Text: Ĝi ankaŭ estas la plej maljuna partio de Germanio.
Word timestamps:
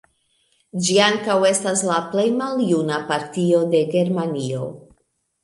Ĝi 0.85 0.95
ankaŭ 1.07 1.35
estas 1.49 1.83
la 1.89 1.97
plej 2.15 2.25
maljuna 2.39 2.99
partio 3.13 3.61
de 3.75 3.85
Germanio. 3.95 4.65